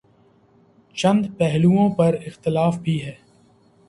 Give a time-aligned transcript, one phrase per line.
[0.95, 3.15] چند پہلوئوں پر اختلاف بھی ہے۔